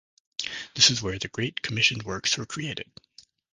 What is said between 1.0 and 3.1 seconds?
where the great commissioned works were created.